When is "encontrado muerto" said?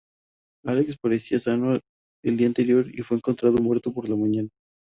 3.17-3.93